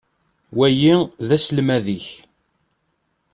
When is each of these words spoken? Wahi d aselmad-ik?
Wahi 0.57 0.93
d 1.27 1.29
aselmad-ik? 1.35 2.07